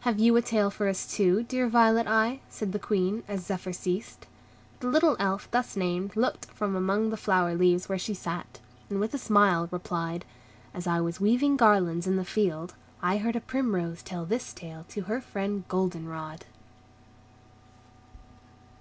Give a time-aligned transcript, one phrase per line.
[0.00, 3.72] "Have you a tale for us too, dear Violet Eye?" said the Queen, as Zephyr
[3.72, 4.26] ceased.
[4.80, 8.58] The little Elf thus named looked from among the flower leaves where she sat,
[8.90, 10.24] and with a smile replied,
[10.74, 14.86] "As I was weaving garlands in the field, I heard a primrose tell this tale
[14.88, 16.46] to her friend Golden Rod."